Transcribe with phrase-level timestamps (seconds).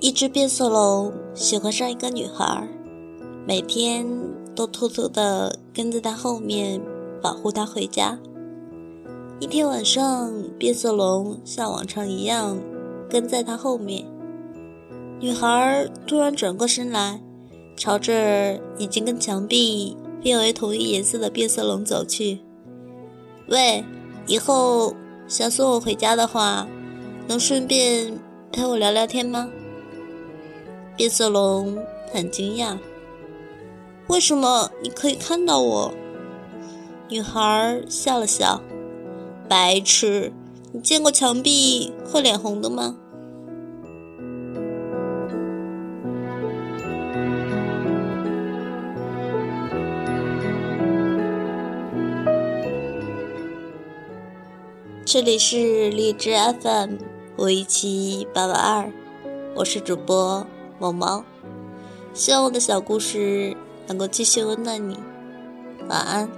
[0.00, 2.68] 一只变色龙喜欢上一个女孩，
[3.44, 4.06] 每天
[4.54, 6.80] 都偷偷的跟在她后面，
[7.20, 8.16] 保护她回家。
[9.40, 12.56] 一天晚上，变色龙像往常一样
[13.10, 14.04] 跟在她后面，
[15.18, 17.20] 女孩突然转过身来，
[17.76, 22.38] 朝着已经跟墙壁变为同一颜色的变色龙走去。
[23.48, 23.84] 喂，
[24.28, 24.94] 以后
[25.26, 26.68] 想送我回家的话，
[27.26, 28.16] 能顺便
[28.52, 29.50] 陪我聊聊天吗？
[30.98, 31.78] 变色龙
[32.12, 32.76] 很惊讶，
[34.08, 35.94] 为什么你可以看到我？
[37.08, 38.60] 女孩笑了笑，
[39.48, 40.32] 白痴，
[40.72, 42.96] 你见过墙壁会脸红的吗？
[55.04, 56.96] 这里是荔枝 FM
[57.36, 58.92] 五一七八八二，
[59.54, 60.44] 我是主播。
[60.78, 61.24] 毛毛，
[62.14, 64.98] 希望我的小故事能够继续温暖你。
[65.88, 66.37] 晚安。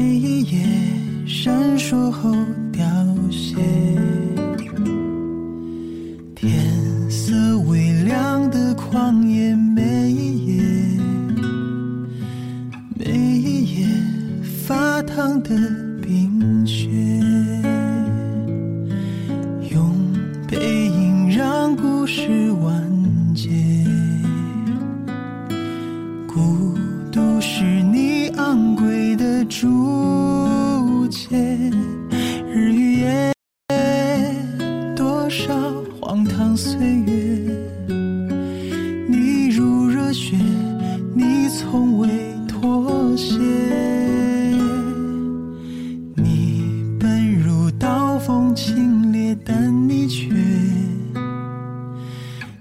[0.00, 0.64] 每一页
[1.26, 2.32] 闪烁后
[2.72, 2.84] 凋
[3.32, 3.56] 谢，
[6.36, 10.62] 天色微亮的旷野，每一夜，
[12.94, 13.88] 每一夜
[14.44, 15.50] 发烫的
[16.00, 16.88] 冰雪，
[19.68, 19.92] 用
[20.46, 22.97] 背影让故事完
[36.38, 37.50] 荒唐岁月，
[39.08, 40.36] 你如热血，
[41.12, 42.08] 你从未
[42.46, 43.34] 妥协。
[46.14, 46.62] 你
[47.00, 50.32] 本如刀锋清冽，但你却，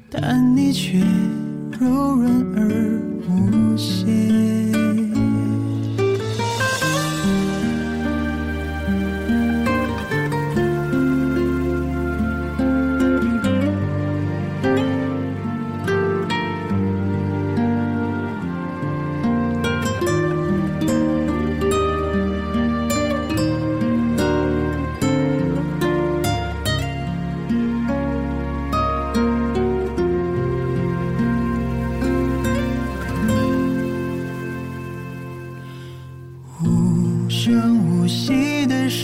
[0.09, 0.97] 但你却
[1.79, 2.66] 柔软而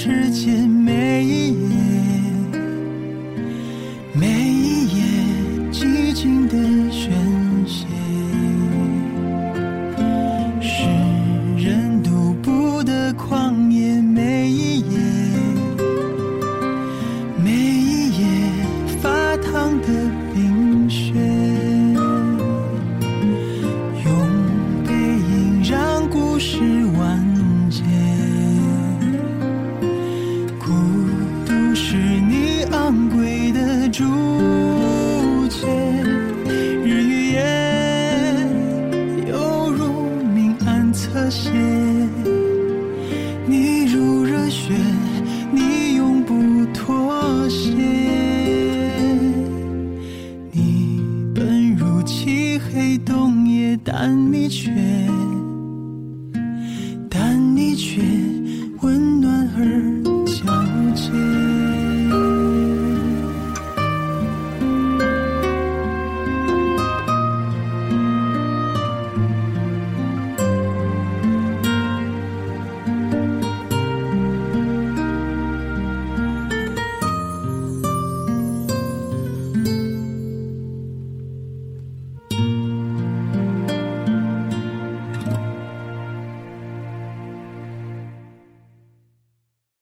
[0.03, 0.82] 息的时间，
[53.83, 54.71] 但你却
[57.09, 58.32] 但你却。